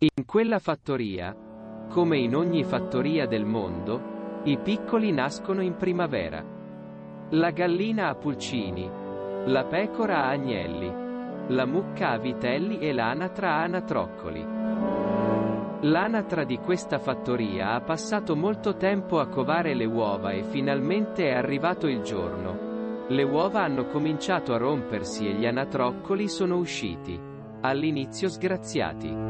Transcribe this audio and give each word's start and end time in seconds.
In 0.00 0.26
quella 0.26 0.60
fattoria, 0.60 1.34
come 1.88 2.18
in 2.18 2.36
ogni 2.36 2.62
fattoria 2.62 3.26
del 3.26 3.44
mondo, 3.44 4.42
i 4.44 4.56
piccoli 4.56 5.10
nascono 5.10 5.60
in 5.60 5.74
primavera. 5.74 6.40
La 7.30 7.50
gallina 7.50 8.06
ha 8.06 8.14
pulcini, 8.14 8.88
la 9.46 9.64
pecora 9.64 10.22
ha 10.22 10.28
agnelli, 10.28 10.88
la 11.48 11.66
mucca 11.66 12.10
ha 12.10 12.18
vitelli 12.18 12.78
e 12.78 12.92
l'anatra 12.92 13.54
ha 13.54 13.62
anatroccoli. 13.62 14.46
L'anatra 15.80 16.44
di 16.44 16.58
questa 16.58 17.00
fattoria 17.00 17.72
ha 17.72 17.80
passato 17.80 18.36
molto 18.36 18.76
tempo 18.76 19.18
a 19.18 19.26
covare 19.26 19.74
le 19.74 19.86
uova 19.86 20.30
e 20.30 20.44
finalmente 20.44 21.24
è 21.24 21.34
arrivato 21.34 21.88
il 21.88 22.02
giorno. 22.02 23.06
Le 23.08 23.22
uova 23.24 23.64
hanno 23.64 23.86
cominciato 23.86 24.54
a 24.54 24.58
rompersi 24.58 25.26
e 25.26 25.32
gli 25.32 25.44
anatroccoli 25.44 26.28
sono 26.28 26.56
usciti, 26.56 27.18
all'inizio 27.62 28.28
sgraziati. 28.28 29.27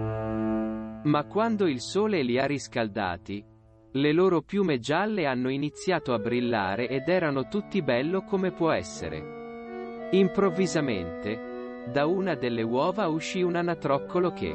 Ma 1.05 1.25
quando 1.25 1.67
il 1.67 1.81
sole 1.81 2.23
li 2.23 2.39
ha 2.39 2.47
riscaldati, 2.47 3.45
le 3.93 4.13
loro 4.13 4.43
piume 4.43 4.79
gialle 4.79 5.27
hanno 5.27 5.49
iniziato 5.49 6.13
a 6.13 6.19
brillare 6.19 6.89
ed 6.89 7.09
erano 7.09 7.49
tutti 7.49 7.83
bello 7.83 8.23
come 8.23 8.53
può 8.53 8.71
essere. 8.71 10.09
Improvvisamente, 10.11 11.87
da 11.93 12.07
una 12.07 12.35
delle 12.35 12.63
uova 12.63 13.07
uscì 13.09 13.43
un 13.43 13.57
anatroccolo 13.57 14.33
che, 14.33 14.55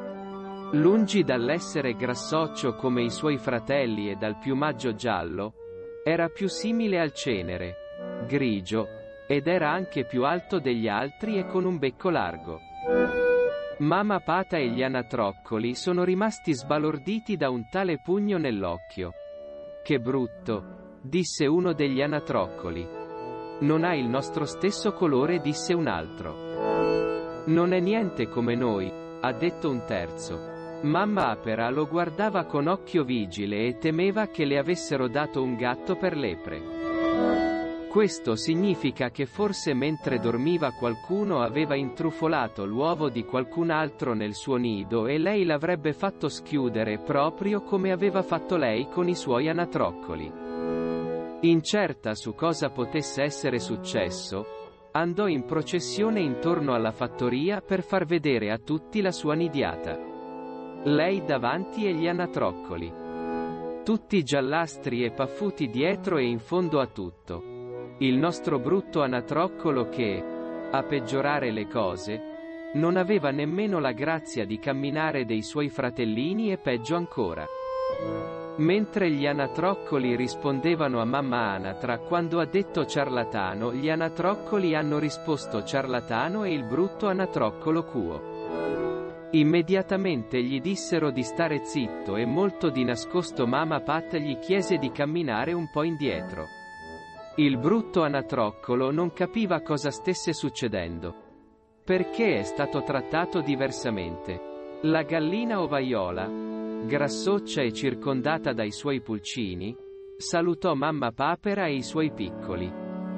lungi 0.74 1.24
dall'essere 1.24 1.96
grassoccio 1.96 2.76
come 2.76 3.04
i 3.04 3.10
suoi 3.10 3.38
fratelli 3.38 4.10
e 4.10 4.16
dal 4.16 4.38
piumaggio 4.38 4.94
giallo, 4.94 5.54
era 6.04 6.30
più 6.30 6.48
simile 6.48 7.00
al 7.00 7.14
cenere, 7.14 8.26
grigio, 8.28 8.88
ed 9.28 9.48
era 9.48 9.72
anche 9.72 10.06
più 10.06 10.26
alto 10.26 10.60
degli 10.60 10.88
altri 10.88 11.38
e 11.38 11.48
con 11.48 11.66
un 11.66 11.80
becco 11.80 12.10
largo. 12.10 12.60
Mamma 13.84 14.22
Pata 14.22 14.56
e 14.56 14.70
gli 14.70 14.82
anatroccoli 14.82 15.76
sono 15.76 16.06
rimasti 16.06 16.54
sbalorditi 16.54 17.36
da 17.36 17.50
un 17.50 17.68
tale 17.70 18.00
pugno 18.00 18.38
nell'occhio. 18.38 19.12
Che 19.84 20.00
brutto, 20.00 21.00
disse 21.02 21.46
uno 21.48 21.74
degli 21.74 22.02
anatroccoli. 22.02 22.88
Non 23.60 23.84
ha 23.84 23.94
il 23.94 24.08
nostro 24.08 24.46
stesso 24.46 24.94
colore, 24.94 25.42
disse 25.42 25.74
un 25.74 25.88
altro. 25.88 27.44
Non 27.48 27.74
è 27.74 27.82
niente 27.82 28.30
come 28.30 28.56
noi, 28.56 28.90
ha 29.20 29.34
detto 29.34 29.70
un 29.70 29.84
terzo. 29.86 30.80
Mamma 30.84 31.32
Apera 31.32 31.70
lo 31.70 31.86
guardava 31.86 32.46
con 32.46 32.68
occhio 32.68 33.04
vigile 33.04 33.66
e 33.66 33.78
temeva 33.80 34.28
che 34.28 34.46
le 34.46 34.60
avessero 34.60 35.10
dato 35.10 35.44
un 35.44 35.58
gatto 35.58 35.98
per 35.98 36.16
lepre. 36.16 37.53
Questo 37.94 38.36
significa 38.36 39.12
che 39.12 39.28
forse 39.28 39.76
mentre 39.76 40.18
dormiva 40.18 40.72
qualcuno 40.72 41.42
aveva 41.42 41.76
intrufolato 41.76 42.66
l'uovo 42.66 43.08
di 43.08 43.24
qualcun 43.24 43.70
altro 43.70 44.16
nel 44.16 44.34
suo 44.34 44.56
nido 44.56 45.06
e 45.06 45.20
lei 45.20 45.46
l'avrebbe 45.46 45.94
fatto 45.94 46.28
schiudere 46.28 46.98
proprio 46.98 47.62
come 47.62 47.92
aveva 47.92 48.24
fatto 48.24 48.58
lei 48.58 48.90
con 48.90 49.08
i 49.08 49.14
suoi 49.14 49.48
anatroccoli. 49.48 50.32
Incerta 51.42 52.16
su 52.16 52.34
cosa 52.34 52.72
potesse 52.72 53.22
essere 53.22 53.60
successo, 53.60 54.44
andò 54.94 55.28
in 55.28 55.46
processione 55.46 56.20
intorno 56.20 56.74
alla 56.74 56.92
fattoria 56.92 57.62
per 57.62 57.84
far 57.84 58.08
vedere 58.08 58.50
a 58.50 58.58
tutti 58.58 59.02
la 59.02 59.12
sua 59.12 59.36
nidiata. 59.36 60.00
Lei 60.86 61.24
davanti 61.24 61.86
e 61.86 61.94
gli 61.94 62.08
anatroccoli. 62.08 62.92
Tutti 63.84 64.24
giallastri 64.24 65.04
e 65.04 65.12
paffuti 65.12 65.70
dietro 65.70 66.18
e 66.18 66.24
in 66.24 66.40
fondo 66.40 66.80
a 66.80 66.88
tutto. 66.88 67.53
Il 68.00 68.18
nostro 68.18 68.58
brutto 68.58 69.04
anatroccolo 69.04 69.88
che, 69.90 70.24
a 70.72 70.82
peggiorare 70.84 71.52
le 71.52 71.68
cose, 71.68 72.22
non 72.74 72.98
aveva 72.98 73.30
nemmeno 73.30 73.80
la 73.80 73.92
grazia 73.92 74.46
di 74.46 74.58
camminare 74.58 75.26
dei 75.26 75.44
suoi 75.44 75.70
fratellini 75.70 76.52
e 76.52 76.58
peggio 76.58 76.96
ancora. 76.96 77.46
Mentre 78.58 79.12
gli 79.12 79.28
anatroccoli 79.28 80.16
rispondevano 80.16 81.02
a 81.02 81.06
mamma 81.06 81.54
Anatra 81.54 82.00
quando 82.00 82.40
ha 82.40 82.46
detto 82.46 82.86
ciarlatano, 82.86 83.74
gli 83.74 83.90
anatroccoli 83.90 84.76
hanno 84.76 84.98
risposto 84.98 85.64
ciarlatano 85.64 86.44
e 86.46 86.54
il 86.54 86.64
brutto 86.64 87.08
anatroccolo 87.08 87.84
cuo. 87.84 89.30
Immediatamente 89.32 90.42
gli 90.42 90.60
dissero 90.60 91.12
di 91.12 91.24
stare 91.24 91.64
zitto 91.64 92.16
e 92.16 92.26
molto 92.26 92.70
di 92.70 92.84
nascosto 92.84 93.46
Mama 93.48 93.82
Pat 93.82 94.18
gli 94.18 94.38
chiese 94.40 94.78
di 94.78 94.92
camminare 94.92 95.54
un 95.54 95.70
po' 95.72 95.84
indietro. 95.84 96.62
Il 97.36 97.58
brutto 97.58 98.04
anatroccolo 98.04 98.92
non 98.92 99.12
capiva 99.12 99.62
cosa 99.62 99.90
stesse 99.90 100.34
succedendo. 100.34 101.16
Perché 101.84 102.38
è 102.38 102.44
stato 102.44 102.84
trattato 102.84 103.42
diversamente? 103.42 104.80
La 104.84 105.02
gallina 105.02 105.60
ovaiola, 105.60 106.30
grassoccia 106.86 107.64
e 107.64 107.74
circondata 107.74 108.54
dai 108.54 108.72
suoi 108.72 109.02
pulcini, 109.02 109.76
salutò 110.16 110.76
mamma 110.76 111.12
papera 111.12 111.66
e 111.66 111.74
i 111.74 111.82
suoi 111.82 112.12
piccoli, 112.12 112.72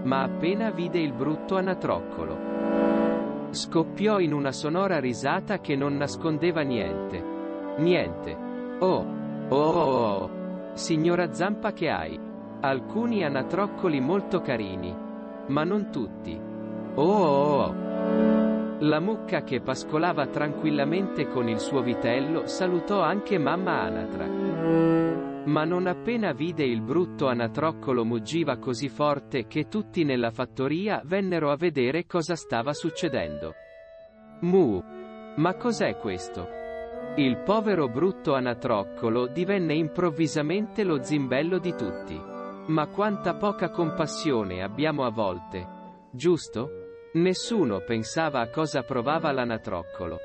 ma 0.03 0.23
appena 0.23 0.71
vide 0.71 0.99
il 0.99 1.11
brutto 1.11 1.57
anatroccolo. 1.57 3.49
Scoppiò 3.49 4.19
in 4.19 4.31
una 4.31 4.53
sonora 4.53 4.97
risata 5.01 5.59
che 5.59 5.75
non 5.75 5.97
nascondeva 5.97 6.61
niente. 6.61 7.21
Niente. 7.79 8.33
Oh, 8.79 9.05
oh, 9.49 9.55
oh, 9.55 10.21
oh. 10.21 10.29
Signora 10.73 11.33
Zampa 11.33 11.73
che 11.73 11.89
hai? 11.89 12.24
Alcuni 12.67 13.23
anatroccoli 13.23 13.99
molto 13.99 14.41
carini. 14.41 14.91
Ma 15.49 15.63
non 15.63 15.91
tutti. 15.91 16.35
Oh, 16.95 17.03
oh, 17.03 17.61
oh. 17.61 17.75
La 18.79 18.99
mucca 18.99 19.43
che 19.43 19.61
pascolava 19.61 20.25
tranquillamente 20.25 21.27
con 21.27 21.47
il 21.47 21.59
suo 21.59 21.83
vitello 21.83 22.47
salutò 22.47 23.01
anche 23.01 23.37
mamma 23.37 23.81
anatra. 23.81 24.25
Ma 25.45 25.63
non 25.63 25.85
appena 25.85 26.33
vide 26.33 26.63
il 26.63 26.81
brutto 26.81 27.27
anatroccolo 27.27 28.03
muggiva 28.03 28.57
così 28.57 28.89
forte 28.89 29.45
che 29.45 29.67
tutti 29.67 30.03
nella 30.03 30.31
fattoria 30.31 31.03
vennero 31.05 31.51
a 31.51 31.57
vedere 31.57 32.07
cosa 32.07 32.35
stava 32.35 32.73
succedendo. 32.73 33.53
Mu. 34.39 34.81
Ma 35.35 35.53
cos'è 35.53 35.97
questo? 35.97 36.47
Il 37.17 37.37
povero 37.43 37.87
brutto 37.89 38.33
anatroccolo 38.33 39.27
divenne 39.27 39.75
improvvisamente 39.75 40.83
lo 40.83 41.03
zimbello 41.03 41.59
di 41.59 41.75
tutti. 41.75 42.33
Ma 42.67 42.87
quanta 42.87 43.35
poca 43.35 43.69
compassione 43.69 44.63
abbiamo 44.63 45.03
a 45.03 45.11
volte. 45.11 45.67
Giusto? 46.11 46.69
Nessuno 47.13 47.81
pensava 47.81 48.41
a 48.41 48.49
cosa 48.49 48.81
provava 48.81 49.31
l'anatroccolo. 49.31 50.17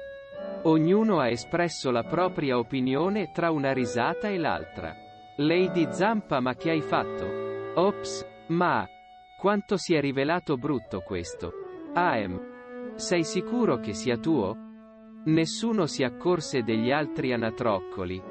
Ognuno 0.62 1.20
ha 1.20 1.28
espresso 1.28 1.90
la 1.90 2.02
propria 2.02 2.58
opinione 2.58 3.30
tra 3.32 3.50
una 3.50 3.72
risata 3.72 4.28
e 4.28 4.38
l'altra. 4.38 4.94
Lady 5.36 5.88
Zampa 5.90 6.40
ma 6.40 6.54
che 6.54 6.70
hai 6.70 6.80
fatto? 6.80 7.72
Ops, 7.74 8.26
ma... 8.48 8.88
Quanto 9.38 9.76
si 9.76 9.94
è 9.94 10.00
rivelato 10.00 10.56
brutto 10.56 11.00
questo. 11.00 11.52
Aem. 11.94 12.94
Sei 12.96 13.24
sicuro 13.24 13.78
che 13.78 13.94
sia 13.94 14.16
tuo? 14.16 14.54
Nessuno 15.24 15.86
si 15.86 16.02
accorse 16.02 16.62
degli 16.62 16.90
altri 16.90 17.32
anatroccoli. 17.32 18.22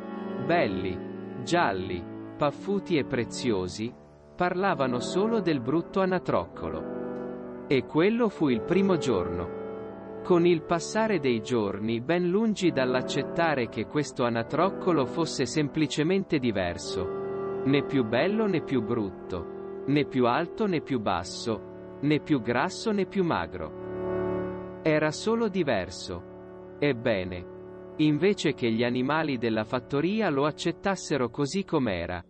Belli. 0.46 0.98
Gialli. 1.44 2.19
Paffuti 2.40 2.96
e 2.96 3.04
preziosi, 3.04 3.94
parlavano 4.34 5.02
solo 5.02 5.42
del 5.42 5.60
brutto 5.60 6.00
anatroccolo. 6.00 7.66
E 7.68 7.86
quello 7.86 8.30
fu 8.30 8.48
il 8.48 8.62
primo 8.62 8.96
giorno. 8.96 10.22
Con 10.24 10.46
il 10.46 10.62
passare 10.62 11.20
dei 11.20 11.42
giorni, 11.42 12.00
ben 12.00 12.30
lungi 12.30 12.72
dall'accettare 12.72 13.68
che 13.68 13.88
questo 13.88 14.24
anatroccolo 14.24 15.06
fosse 15.06 15.46
semplicemente 15.46 16.40
diverso, 16.40 17.62
né 17.66 17.84
più 17.84 18.06
bello 18.06 18.48
né 18.48 18.62
più 18.62 18.82
brutto, 18.84 19.84
né 19.88 20.06
più 20.06 20.26
alto 20.26 20.66
né 20.66 20.80
più 20.80 21.02
basso, 21.02 21.98
né 22.00 22.22
più 22.22 22.42
grasso 22.42 22.94
né 22.94 23.06
più 23.06 23.26
magro. 23.26 24.80
Era 24.82 25.12
solo 25.12 25.50
diverso. 25.50 26.78
Ebbene, 26.80 27.59
invece 28.00 28.54
che 28.54 28.72
gli 28.72 28.84
animali 28.84 29.38
della 29.38 29.64
fattoria 29.64 30.30
lo 30.30 30.46
accettassero 30.46 31.30
così 31.30 31.64
com'era, 31.66 32.24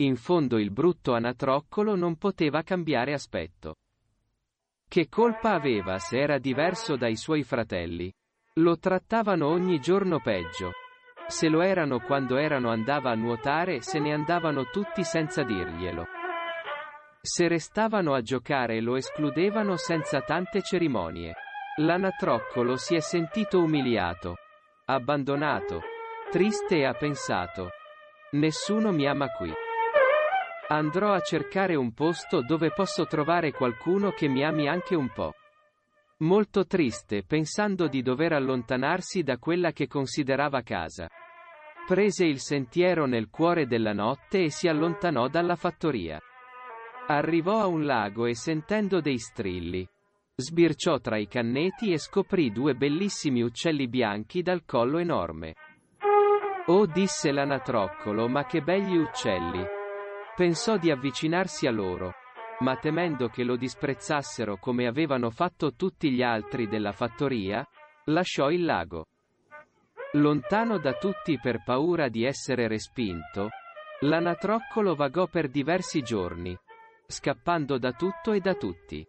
in 0.00 0.16
fondo 0.16 0.58
il 0.58 0.70
brutto 0.70 1.14
anatroccolo 1.14 1.96
non 1.96 2.16
poteva 2.16 2.62
cambiare 2.62 3.12
aspetto. 3.12 3.76
Che 4.86 5.08
colpa 5.08 5.52
aveva 5.52 5.98
se 5.98 6.18
era 6.18 6.38
diverso 6.38 6.96
dai 6.96 7.16
suoi 7.16 7.42
fratelli? 7.42 8.12
Lo 8.54 8.78
trattavano 8.78 9.48
ogni 9.48 9.80
giorno 9.80 10.20
peggio. 10.20 10.72
Se 11.26 11.48
lo 11.48 11.60
erano 11.62 11.98
quando 12.00 12.36
erano 12.36 12.70
andava 12.70 13.10
a 13.10 13.14
nuotare 13.14 13.82
se 13.82 13.98
ne 13.98 14.12
andavano 14.12 14.64
tutti 14.70 15.04
senza 15.04 15.42
dirglielo. 15.42 16.06
Se 17.20 17.48
restavano 17.48 18.14
a 18.14 18.22
giocare 18.22 18.80
lo 18.80 18.96
escludevano 18.96 19.76
senza 19.76 20.20
tante 20.20 20.62
cerimonie. 20.62 21.34
L'anatroccolo 21.78 22.76
si 22.76 22.94
è 22.94 23.00
sentito 23.00 23.60
umiliato, 23.60 24.36
abbandonato, 24.90 25.82
triste 26.30 26.78
e 26.78 26.84
ha 26.86 26.94
pensato. 26.94 27.72
Nessuno 28.32 28.90
mi 28.90 29.06
ama 29.06 29.28
qui. 29.28 29.52
Andrò 30.68 31.12
a 31.12 31.20
cercare 31.20 31.74
un 31.74 31.92
posto 31.92 32.40
dove 32.42 32.72
posso 32.72 33.04
trovare 33.06 33.52
qualcuno 33.52 34.12
che 34.12 34.28
mi 34.28 34.42
ami 34.42 34.66
anche 34.66 34.94
un 34.94 35.10
po'. 35.12 35.34
Molto 36.20 36.66
triste 36.66 37.22
pensando 37.22 37.86
di 37.86 38.00
dover 38.00 38.32
allontanarsi 38.32 39.22
da 39.22 39.36
quella 39.36 39.72
che 39.72 39.86
considerava 39.88 40.62
casa. 40.62 41.06
Prese 41.86 42.24
il 42.24 42.38
sentiero 42.40 43.04
nel 43.04 43.28
cuore 43.28 43.66
della 43.66 43.92
notte 43.92 44.44
e 44.44 44.50
si 44.50 44.68
allontanò 44.68 45.28
dalla 45.28 45.56
fattoria. 45.56 46.18
Arrivò 47.08 47.60
a 47.60 47.66
un 47.66 47.84
lago 47.84 48.24
e 48.24 48.34
sentendo 48.34 49.02
dei 49.02 49.18
strilli. 49.18 49.86
Sbirciò 50.40 51.00
tra 51.00 51.16
i 51.16 51.26
canneti 51.26 51.90
e 51.90 51.98
scoprì 51.98 52.52
due 52.52 52.76
bellissimi 52.76 53.42
uccelli 53.42 53.88
bianchi 53.88 54.40
dal 54.40 54.64
collo 54.64 54.98
enorme. 54.98 55.56
Oh 56.66 56.86
disse 56.86 57.32
l'anatroccolo 57.32 58.28
ma 58.28 58.44
che 58.44 58.62
begli 58.62 58.96
uccelli. 58.96 59.60
Pensò 60.36 60.76
di 60.76 60.92
avvicinarsi 60.92 61.66
a 61.66 61.72
loro. 61.72 62.12
Ma 62.60 62.76
temendo 62.76 63.26
che 63.30 63.42
lo 63.42 63.56
disprezzassero 63.56 64.58
come 64.58 64.86
avevano 64.86 65.30
fatto 65.30 65.74
tutti 65.74 66.12
gli 66.12 66.22
altri 66.22 66.68
della 66.68 66.92
fattoria, 66.92 67.66
lasciò 68.04 68.52
il 68.52 68.64
lago. 68.64 69.06
Lontano 70.12 70.78
da 70.78 70.92
tutti 70.92 71.36
per 71.40 71.64
paura 71.64 72.08
di 72.08 72.22
essere 72.22 72.68
respinto, 72.68 73.48
l'anatroccolo 74.02 74.94
vagò 74.94 75.26
per 75.26 75.48
diversi 75.48 76.00
giorni, 76.00 76.56
scappando 77.08 77.76
da 77.76 77.90
tutto 77.90 78.30
e 78.30 78.38
da 78.38 78.54
tutti. 78.54 79.04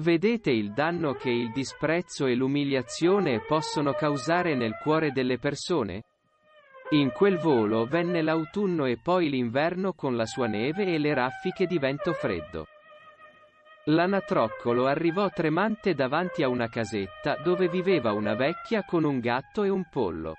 Vedete 0.00 0.50
il 0.50 0.72
danno 0.72 1.14
che 1.14 1.30
il 1.30 1.50
disprezzo 1.50 2.26
e 2.26 2.34
l'umiliazione 2.34 3.40
possono 3.40 3.92
causare 3.92 4.54
nel 4.54 4.78
cuore 4.82 5.10
delle 5.10 5.38
persone? 5.38 6.04
In 6.90 7.10
quel 7.10 7.38
volo 7.38 7.84
venne 7.84 8.22
l'autunno 8.22 8.86
e 8.86 8.98
poi 9.02 9.28
l'inverno 9.28 9.92
con 9.92 10.16
la 10.16 10.24
sua 10.24 10.46
neve 10.46 10.86
e 10.86 10.98
le 10.98 11.14
raffiche 11.14 11.66
di 11.66 11.78
vento 11.78 12.12
freddo. 12.12 12.66
L'anatroccolo 13.86 14.86
arrivò 14.86 15.28
tremante 15.30 15.94
davanti 15.94 16.42
a 16.42 16.48
una 16.48 16.68
casetta 16.68 17.36
dove 17.42 17.68
viveva 17.68 18.12
una 18.12 18.34
vecchia 18.34 18.84
con 18.84 19.04
un 19.04 19.18
gatto 19.18 19.64
e 19.64 19.68
un 19.68 19.88
pollo. 19.90 20.34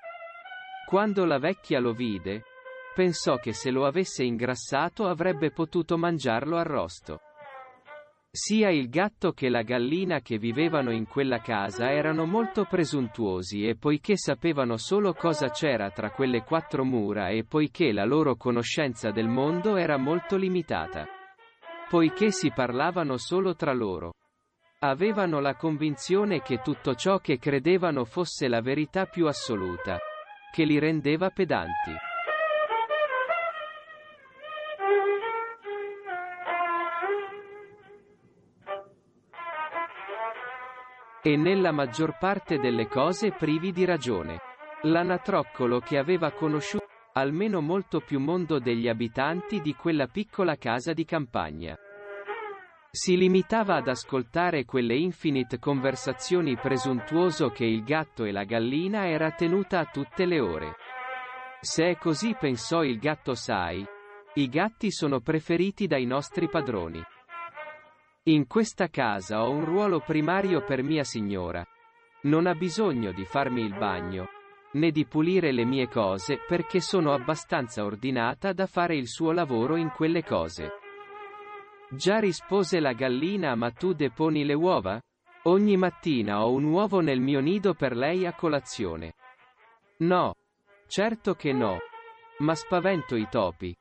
Quando 0.86 1.24
la 1.24 1.38
vecchia 1.38 1.80
lo 1.80 1.92
vide, 1.92 2.44
Pensò 2.92 3.38
che 3.38 3.52
se 3.52 3.70
lo 3.70 3.86
avesse 3.86 4.24
ingrassato 4.24 5.06
avrebbe 5.06 5.52
potuto 5.52 5.96
mangiarlo 5.96 6.56
arrosto. 6.56 7.20
Sia 8.32 8.70
il 8.70 8.88
gatto 8.88 9.32
che 9.32 9.48
la 9.48 9.62
gallina 9.62 10.20
che 10.20 10.38
vivevano 10.38 10.92
in 10.92 11.08
quella 11.08 11.40
casa 11.40 11.90
erano 11.90 12.26
molto 12.26 12.64
presuntuosi 12.64 13.66
e 13.66 13.74
poiché 13.74 14.16
sapevano 14.16 14.76
solo 14.76 15.14
cosa 15.14 15.50
c'era 15.50 15.90
tra 15.90 16.12
quelle 16.12 16.44
quattro 16.44 16.84
mura 16.84 17.30
e 17.30 17.42
poiché 17.42 17.90
la 17.90 18.04
loro 18.04 18.36
conoscenza 18.36 19.10
del 19.10 19.26
mondo 19.26 19.74
era 19.74 19.96
molto 19.96 20.36
limitata. 20.36 21.08
Poiché 21.88 22.30
si 22.30 22.52
parlavano 22.52 23.16
solo 23.16 23.56
tra 23.56 23.72
loro. 23.72 24.12
Avevano 24.78 25.40
la 25.40 25.56
convinzione 25.56 26.40
che 26.40 26.60
tutto 26.62 26.94
ciò 26.94 27.18
che 27.18 27.36
credevano 27.36 28.04
fosse 28.04 28.46
la 28.46 28.60
verità 28.60 29.06
più 29.06 29.26
assoluta. 29.26 29.98
Che 30.52 30.64
li 30.64 30.78
rendeva 30.78 31.30
pedanti. 31.30 32.09
E 41.22 41.36
nella 41.36 41.70
maggior 41.70 42.16
parte 42.18 42.58
delle 42.58 42.88
cose 42.88 43.32
privi 43.32 43.72
di 43.72 43.84
ragione. 43.84 44.40
L'anatroccolo 44.82 45.80
che 45.80 45.98
aveva 45.98 46.32
conosciuto 46.32 46.86
almeno 47.12 47.60
molto 47.60 48.00
più 48.00 48.18
mondo 48.20 48.58
degli 48.58 48.88
abitanti 48.88 49.60
di 49.60 49.74
quella 49.74 50.06
piccola 50.06 50.56
casa 50.56 50.92
di 50.94 51.04
campagna. 51.04 51.76
Si 52.90 53.16
limitava 53.16 53.76
ad 53.76 53.88
ascoltare 53.88 54.64
quelle 54.64 54.96
infinite 54.96 55.58
conversazioni 55.58 56.56
presuntuoso 56.56 57.50
che 57.50 57.64
il 57.64 57.84
gatto 57.84 58.24
e 58.24 58.32
la 58.32 58.44
gallina 58.44 59.06
era 59.06 59.30
tenuta 59.32 59.78
a 59.78 59.84
tutte 59.84 60.24
le 60.24 60.40
ore. 60.40 60.74
Se 61.60 61.84
è 61.84 61.96
così 61.98 62.34
pensò 62.38 62.82
il 62.82 62.98
gatto 62.98 63.34
sai, 63.34 63.86
i 64.34 64.48
gatti 64.48 64.90
sono 64.90 65.20
preferiti 65.20 65.86
dai 65.86 66.06
nostri 66.06 66.48
padroni. 66.48 67.02
In 68.24 68.46
questa 68.46 68.88
casa 68.88 69.42
ho 69.42 69.50
un 69.50 69.64
ruolo 69.64 70.00
primario 70.00 70.62
per 70.62 70.82
mia 70.82 71.04
signora. 71.04 71.66
Non 72.22 72.46
ha 72.46 72.54
bisogno 72.54 73.12
di 73.12 73.24
farmi 73.24 73.62
il 73.62 73.74
bagno, 73.74 74.28
né 74.72 74.90
di 74.90 75.06
pulire 75.06 75.52
le 75.52 75.64
mie 75.64 75.88
cose 75.88 76.38
perché 76.46 76.80
sono 76.80 77.14
abbastanza 77.14 77.82
ordinata 77.82 78.52
da 78.52 78.66
fare 78.66 78.94
il 78.94 79.08
suo 79.08 79.32
lavoro 79.32 79.76
in 79.76 79.90
quelle 79.90 80.22
cose. 80.22 80.70
Già 81.88 82.18
rispose 82.18 82.78
la 82.78 82.92
gallina 82.92 83.54
ma 83.54 83.70
tu 83.70 83.94
deponi 83.94 84.44
le 84.44 84.54
uova? 84.54 85.00
Ogni 85.44 85.78
mattina 85.78 86.44
ho 86.44 86.52
un 86.52 86.64
uovo 86.64 87.00
nel 87.00 87.20
mio 87.20 87.40
nido 87.40 87.72
per 87.72 87.96
lei 87.96 88.26
a 88.26 88.34
colazione. 88.34 89.14
No. 90.00 90.34
Certo 90.88 91.34
che 91.34 91.52
no. 91.52 91.78
Ma 92.40 92.54
spavento 92.54 93.16
i 93.16 93.26
topi. 93.30 93.74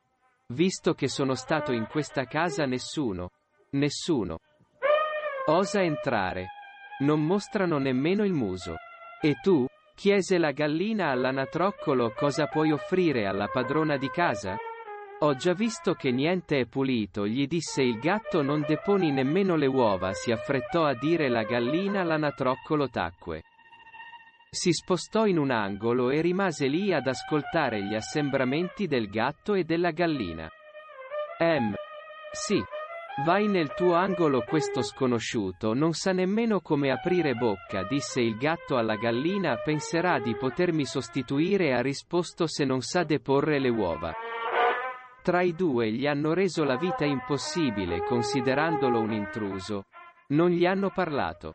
Visto 0.48 0.94
che 0.94 1.10
sono 1.10 1.36
stato 1.36 1.74
in 1.74 1.88
questa 1.88 2.24
casa 2.24 2.66
nessuno, 2.66 3.32
Nessuno. 3.72 4.40
Osa 5.48 5.82
entrare. 5.82 6.48
Non 7.00 7.24
mostrano 7.24 7.78
nemmeno 7.78 8.24
il 8.24 8.34
muso. 8.34 8.76
E 9.22 9.36
tu? 9.42 9.68
chiese 10.00 10.38
la 10.38 10.52
gallina 10.52 11.10
all'anatroccolo 11.10 12.14
cosa 12.14 12.46
puoi 12.46 12.72
offrire 12.72 13.26
alla 13.26 13.48
padrona 13.48 13.98
di 13.98 14.10
casa? 14.10 14.56
Ho 15.20 15.36
già 15.36 15.52
visto 15.52 15.94
che 15.94 16.10
niente 16.12 16.60
è 16.60 16.66
pulito, 16.66 17.28
gli 17.28 17.46
disse 17.48 17.82
il 17.84 18.00
gatto 18.00 18.42
non 18.42 18.64
deponi 18.66 19.12
nemmeno 19.12 19.58
le 19.58 19.66
uova, 19.66 20.14
si 20.14 20.32
affrettò 20.32 20.86
a 20.86 20.96
dire 20.96 21.28
la 21.28 21.44
gallina 21.44 22.04
l'anatroccolo 22.04 22.90
tacque. 22.90 23.44
Si 24.50 24.72
spostò 24.72 25.26
in 25.26 25.38
un 25.38 25.52
angolo 25.52 26.10
e 26.10 26.22
rimase 26.22 26.68
lì 26.68 26.94
ad 26.94 27.06
ascoltare 27.06 27.84
gli 27.84 27.94
assembramenti 27.94 28.88
del 28.88 29.10
gatto 29.10 29.54
e 29.54 29.66
della 29.66 29.92
gallina. 29.92 30.50
Ehm. 31.38 31.76
Sì. 32.32 32.64
Vai 33.18 33.48
nel 33.48 33.74
tuo 33.74 33.96
angolo 33.96 34.44
questo 34.44 34.82
sconosciuto 34.82 35.74
non 35.74 35.92
sa 35.94 36.14
nemmeno 36.14 36.62
come 36.62 36.90
aprire 36.90 37.34
bocca, 37.34 37.84
disse 37.84 38.22
il 38.22 38.38
gatto 38.38 38.78
alla 38.78 38.96
gallina, 38.96 39.58
penserà 39.58 40.20
di 40.20 40.36
potermi 40.36 40.86
sostituire 40.86 41.74
ha 41.74 41.82
risposto 41.82 42.48
se 42.48 42.64
non 42.64 42.82
sa 42.82 43.04
deporre 43.04 43.60
le 43.60 43.70
uova. 43.70 44.14
Tra 45.22 45.42
i 45.42 45.54
due 45.54 45.92
gli 45.92 46.08
hanno 46.08 46.34
reso 46.34 46.64
la 46.64 46.78
vita 46.78 47.04
impossibile 47.04 48.04
considerandolo 48.04 49.02
un 49.02 49.12
intruso. 49.12 49.84
Non 50.30 50.50
gli 50.50 50.66
hanno 50.66 50.90
parlato. 50.90 51.54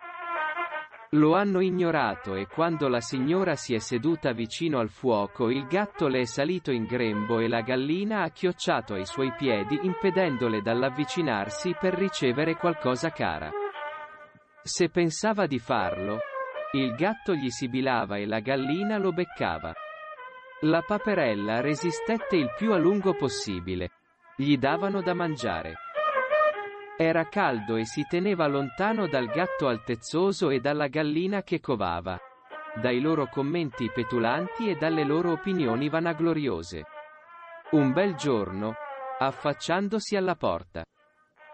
Lo 1.15 1.35
hanno 1.37 1.61
ignorato 1.61 2.35
e 2.35 2.49
quando 2.49 2.89
la 2.89 3.01
signora 3.01 3.55
si 3.55 3.73
è 3.73 3.79
seduta 3.79 4.33
vicino 4.33 4.81
al 4.81 4.89
fuoco 4.89 5.49
il 5.49 5.67
gatto 5.67 6.09
le 6.09 6.21
è 6.21 6.25
salito 6.25 6.73
in 6.73 6.87
grembo 6.87 7.39
e 7.39 7.47
la 7.47 7.61
gallina 7.61 8.23
ha 8.23 8.31
chiocciato 8.31 8.95
ai 8.95 9.07
suoi 9.07 9.33
piedi 9.33 9.79
impedendole 9.83 10.61
dall'avvicinarsi 10.61 11.77
per 11.79 11.95
ricevere 11.95 12.57
qualcosa 12.57 13.11
cara. 13.11 13.51
Se 14.61 14.89
pensava 14.89 15.47
di 15.47 15.61
farlo, 15.61 16.19
il 16.73 16.95
gatto 16.97 17.35
gli 17.35 17.51
sibilava 17.51 18.17
e 18.17 18.27
la 18.27 18.41
gallina 18.41 18.99
lo 18.99 19.13
beccava. 19.13 19.73
La 20.63 20.81
paperella 20.81 21.61
resistette 21.61 22.35
il 22.35 22.53
più 22.57 22.73
a 22.73 22.79
lungo 22.79 23.15
possibile. 23.15 23.91
Gli 24.37 24.57
davano 24.57 25.01
da 25.01 25.15
mangiare. 25.15 25.84
Era 26.97 27.25
caldo 27.29 27.75
e 27.75 27.85
si 27.87 28.07
teneva 28.09 28.47
lontano 28.47 29.09
dal 29.09 29.27
gatto 29.27 29.67
altezzoso 29.67 30.51
e 30.51 30.61
dalla 30.61 30.87
gallina 30.87 31.43
che 31.43 31.59
covava. 31.59 32.17
Dai 32.81 33.01
loro 33.01 33.27
commenti 33.29 33.91
petulanti 33.91 34.71
e 34.71 34.77
dalle 34.77 35.03
loro 35.03 35.33
opinioni 35.33 35.89
vanagloriose. 35.89 36.85
Un 37.73 37.93
bel 37.93 38.15
giorno, 38.15 38.75
affacciandosi 39.19 40.15
alla 40.15 40.37
porta, 40.37 40.85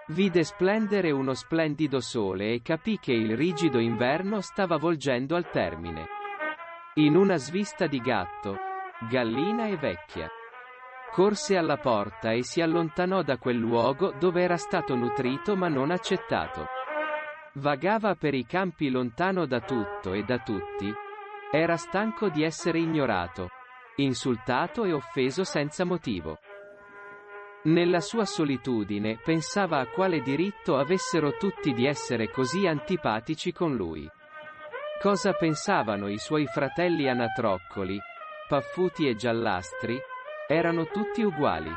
vide 0.08 0.44
splendere 0.44 1.10
uno 1.10 1.32
splendido 1.32 2.00
sole 2.00 2.52
e 2.52 2.60
capì 2.60 2.98
che 2.98 3.12
il 3.12 3.34
rigido 3.34 3.78
inverno 3.78 4.42
stava 4.42 4.76
volgendo 4.76 5.36
al 5.36 5.48
termine. 5.48 6.06
In 6.96 7.16
una 7.16 7.36
svista 7.36 7.86
di 7.86 8.00
gatto, 8.00 8.58
gallina 9.08 9.68
e 9.68 9.76
vecchia. 9.76 10.30
Corse 11.12 11.56
alla 11.56 11.76
porta 11.76 12.30
e 12.30 12.44
si 12.44 12.60
allontanò 12.60 13.22
da 13.22 13.36
quel 13.36 13.56
luogo 13.56 14.12
dove 14.12 14.42
era 14.42 14.56
stato 14.56 14.94
nutrito 14.94 15.56
ma 15.56 15.66
non 15.66 15.90
accettato. 15.90 16.66
Vagava 17.54 18.14
per 18.14 18.32
i 18.34 18.46
campi 18.46 18.90
lontano 18.90 19.44
da 19.44 19.60
tutto 19.60 20.12
e 20.12 20.22
da 20.22 20.38
tutti. 20.38 20.92
Era 21.50 21.76
stanco 21.76 22.28
di 22.28 22.44
essere 22.44 22.78
ignorato, 22.78 23.48
insultato 23.96 24.84
e 24.84 24.92
offeso 24.92 25.42
senza 25.42 25.84
motivo. 25.84 26.38
Nella 27.64 28.00
sua 28.00 28.24
solitudine 28.24 29.18
pensava 29.22 29.80
a 29.80 29.86
quale 29.88 30.20
diritto 30.20 30.78
avessero 30.78 31.36
tutti 31.36 31.72
di 31.72 31.86
essere 31.86 32.30
così 32.30 32.68
antipatici 32.68 33.52
con 33.52 33.74
lui. 33.74 34.08
Cosa 35.02 35.32
pensavano 35.32 36.08
i 36.08 36.18
suoi 36.18 36.46
fratelli 36.46 37.08
anatroccoli, 37.08 37.98
paffuti 38.46 39.08
e 39.08 39.16
giallastri? 39.16 40.00
Erano 40.52 40.86
tutti 40.86 41.22
uguali. 41.22 41.70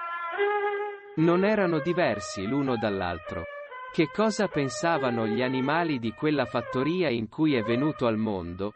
Non 1.17 1.45
erano 1.45 1.77
diversi 1.77 2.47
l'uno 2.47 2.75
dall'altro. 2.75 3.43
Che 3.91 4.09
cosa 4.11 4.47
pensavano 4.47 5.27
gli 5.27 5.43
animali 5.43 5.99
di 5.99 6.11
quella 6.13 6.45
fattoria 6.45 7.07
in 7.11 7.29
cui 7.29 7.53
è 7.53 7.61
venuto 7.61 8.07
al 8.07 8.17
mondo? 8.17 8.73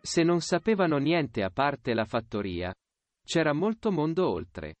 Se 0.00 0.22
non 0.22 0.40
sapevano 0.40 0.98
niente 0.98 1.42
a 1.42 1.50
parte 1.50 1.94
la 1.94 2.04
fattoria, 2.04 2.72
c'era 3.24 3.52
molto 3.52 3.90
mondo 3.90 4.30
oltre. 4.30 4.76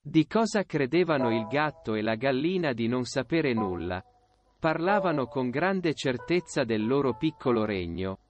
Di 0.00 0.26
cosa 0.26 0.62
credevano 0.62 1.30
il 1.30 1.46
gatto 1.46 1.92
e 1.92 2.00
la 2.00 2.14
gallina 2.14 2.72
di 2.72 2.88
non 2.88 3.04
sapere 3.04 3.52
nulla? 3.52 4.02
Parlavano 4.58 5.26
con 5.26 5.50
grande 5.50 5.92
certezza 5.92 6.64
del 6.64 6.86
loro 6.86 7.14
piccolo 7.14 7.66
regno. 7.66 8.20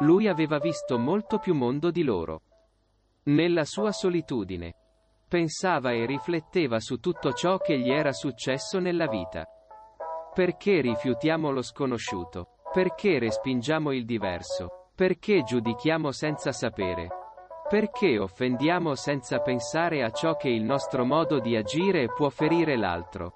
Lui 0.00 0.26
aveva 0.26 0.58
visto 0.58 0.98
molto 0.98 1.38
più 1.38 1.54
mondo 1.54 1.92
di 1.92 2.02
loro. 2.02 2.42
Nella 3.24 3.64
sua 3.64 3.92
solitudine. 3.92 4.74
Pensava 5.28 5.92
e 5.92 6.06
rifletteva 6.06 6.80
su 6.80 6.98
tutto 6.98 7.32
ciò 7.32 7.58
che 7.58 7.78
gli 7.78 7.88
era 7.88 8.12
successo 8.12 8.80
nella 8.80 9.06
vita. 9.06 9.46
Perché 10.34 10.80
rifiutiamo 10.80 11.52
lo 11.52 11.62
sconosciuto? 11.62 12.56
Perché 12.72 13.20
respingiamo 13.20 13.92
il 13.92 14.06
diverso? 14.06 14.88
Perché 14.96 15.44
giudichiamo 15.44 16.10
senza 16.10 16.50
sapere? 16.50 17.08
Perché 17.68 18.18
offendiamo 18.18 18.96
senza 18.96 19.38
pensare 19.38 20.02
a 20.02 20.10
ciò 20.10 20.34
che 20.34 20.48
il 20.48 20.64
nostro 20.64 21.04
modo 21.04 21.38
di 21.38 21.54
agire 21.54 22.08
può 22.08 22.28
ferire 22.28 22.76
l'altro? 22.76 23.34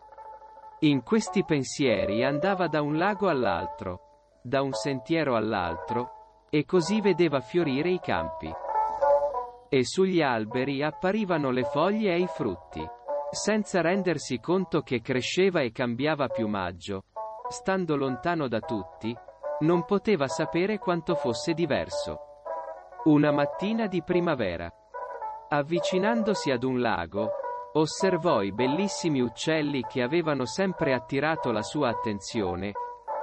In 0.81 1.05
questi 1.05 1.45
pensieri 1.45 2.25
andava 2.25 2.67
da 2.67 2.83
un 2.83 2.97
lago 2.97 3.29
all'altro, 3.29 4.41
da 4.43 4.63
un 4.63 4.73
sentiero 4.73 5.37
all'altro, 5.37 6.45
e 6.51 6.65
così 6.65 7.01
vedeva 7.01 7.39
fiorire 7.39 7.91
i 7.91 8.01
campi. 8.01 8.53
E 9.69 9.85
sugli 9.85 10.23
alberi 10.23 10.83
apparivano 10.83 11.51
le 11.51 11.65
foglie 11.65 12.15
e 12.15 12.21
i 12.21 12.27
frutti 12.27 12.87
senza 13.31 13.81
rendersi 13.81 14.39
conto 14.41 14.83
che 14.83 15.01
cresceva 15.01 15.61
e 15.61 15.73
cambiava 15.73 16.29
piumaggio. 16.29 17.05
Stando 17.49 17.97
lontano 17.97 18.49
da 18.49 18.61
tutti, 18.61 19.15
non 19.61 19.85
poteva 19.85 20.27
sapere 20.27 20.79
quanto 20.79 21.15
fosse 21.15 21.53
diverso. 21.53 22.21
Una 23.05 23.31
mattina 23.31 23.87
di 23.87 24.03
primavera. 24.03 24.73
Avvicinandosi 25.49 26.51
ad 26.51 26.65
un 26.65 26.81
lago, 26.81 27.31
osservò 27.75 28.43
i 28.43 28.53
bellissimi 28.53 29.21
uccelli 29.21 29.85
che 29.87 30.03
avevano 30.03 30.45
sempre 30.45 30.93
attirato 30.93 31.53
la 31.53 31.63
sua 31.63 31.89
attenzione. 31.89 32.73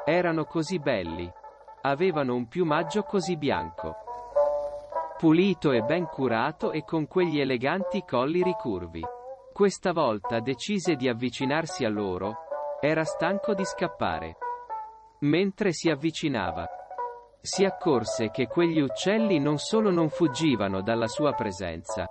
Erano 0.05 0.45
così 0.45 0.79
belli. 0.79 1.29
Avevano 1.81 2.35
un 2.35 2.47
piumaggio 2.47 3.03
così 3.03 3.35
bianco. 3.35 4.02
Pulito 5.17 5.71
e 5.71 5.81
ben 5.81 6.05
curato 6.05 6.71
e 6.71 6.83
con 6.83 7.07
quegli 7.07 7.39
eleganti 7.39 8.03
colli 8.03 8.43
ricurvi. 8.43 9.01
Questa 9.53 9.93
volta 9.93 10.39
decise 10.39 10.95
di 10.95 11.07
avvicinarsi 11.07 11.85
a 11.85 11.89
loro. 11.89 12.35
Era 12.81 13.03
stanco 13.03 13.53
di 13.53 13.63
scappare. 13.63 14.37
Mentre 15.19 15.71
si 15.71 15.89
avvicinava, 15.89 16.67
si 17.45 17.65
accorse 17.65 18.29
che 18.31 18.47
quegli 18.47 18.79
uccelli 18.79 19.37
non 19.37 19.57
solo 19.57 19.91
non 19.91 20.07
fuggivano 20.07 20.81
dalla 20.81 21.07
sua 21.07 21.33
presenza, 21.33 22.09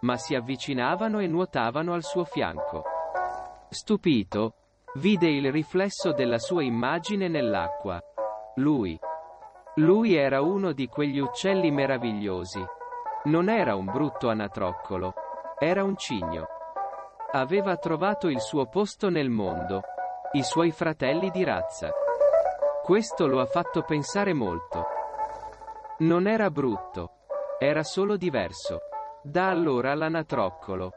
ma 0.00 0.16
si 0.16 0.34
avvicinavano 0.34 1.20
e 1.20 1.28
nuotavano 1.28 1.94
al 1.94 2.02
suo 2.02 2.24
fianco. 2.24 2.82
Stupito, 3.68 4.54
vide 4.94 5.28
il 5.28 5.52
riflesso 5.52 6.12
della 6.12 6.38
sua 6.38 6.64
immagine 6.64 7.28
nell'acqua. 7.28 8.00
Lui. 8.56 8.98
Lui 9.76 10.14
era 10.14 10.42
uno 10.42 10.72
di 10.72 10.86
quegli 10.86 11.18
uccelli 11.18 11.70
meravigliosi. 11.70 12.62
Non 13.24 13.48
era 13.48 13.74
un 13.74 13.86
brutto 13.86 14.28
anatroccolo. 14.28 15.14
Era 15.58 15.82
un 15.82 15.96
cigno. 15.96 16.46
Aveva 17.30 17.76
trovato 17.78 18.28
il 18.28 18.40
suo 18.40 18.66
posto 18.66 19.08
nel 19.08 19.30
mondo. 19.30 19.80
I 20.32 20.42
suoi 20.42 20.72
fratelli 20.72 21.30
di 21.30 21.42
razza. 21.42 21.90
Questo 22.82 23.26
lo 23.26 23.40
ha 23.40 23.46
fatto 23.46 23.80
pensare 23.82 24.34
molto. 24.34 24.84
Non 26.00 26.26
era 26.26 26.50
brutto. 26.50 27.12
Era 27.58 27.82
solo 27.82 28.18
diverso. 28.18 28.80
Da 29.22 29.48
allora 29.48 29.94
l'anatroccolo, 29.94 30.92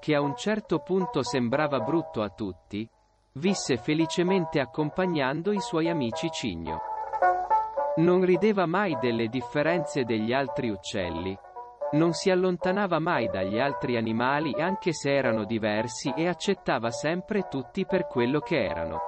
che 0.00 0.14
a 0.14 0.20
un 0.20 0.36
certo 0.36 0.80
punto 0.80 1.22
sembrava 1.22 1.80
brutto 1.80 2.20
a 2.20 2.28
tutti, 2.28 2.86
visse 3.34 3.78
felicemente 3.78 4.60
accompagnando 4.60 5.52
i 5.52 5.60
suoi 5.60 5.88
amici 5.88 6.28
cigno. 6.30 6.87
Non 7.98 8.24
rideva 8.24 8.66
mai 8.66 8.96
delle 9.00 9.28
differenze 9.28 10.04
degli 10.04 10.32
altri 10.32 10.70
uccelli, 10.70 11.36
non 11.90 12.12
si 12.12 12.28
allontanava 12.28 12.98
mai 12.98 13.28
dagli 13.28 13.58
altri 13.58 13.96
animali 13.96 14.54
anche 14.60 14.92
se 14.92 15.14
erano 15.14 15.44
diversi 15.44 16.12
e 16.14 16.28
accettava 16.28 16.90
sempre 16.90 17.48
tutti 17.48 17.86
per 17.86 18.06
quello 18.06 18.40
che 18.40 18.62
erano. 18.62 19.00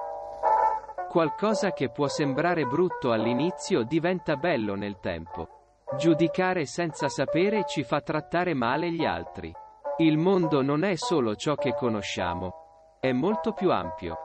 Qualcosa 1.07 1.73
che 1.73 1.91
può 1.91 2.07
sembrare 2.07 2.65
brutto 2.65 3.11
all'inizio 3.11 3.83
diventa 3.83 4.35
bello 4.35 4.73
nel 4.73 4.97
tempo. 4.99 5.83
Giudicare 5.95 6.65
senza 6.65 7.07
sapere 7.07 7.65
ci 7.67 7.83
fa 7.83 8.01
trattare 8.01 8.55
male 8.55 8.91
gli 8.91 9.05
altri. 9.05 9.53
Il 9.97 10.17
mondo 10.17 10.63
non 10.63 10.83
è 10.83 10.95
solo 10.95 11.35
ciò 11.35 11.53
che 11.53 11.75
conosciamo. 11.75 12.97
È 12.99 13.11
molto 13.11 13.51
più 13.51 13.71
ampio. 13.71 14.17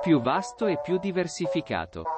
Più 0.00 0.22
vasto 0.22 0.66
e 0.66 0.80
più 0.80 0.98
diversificato. 0.98 2.17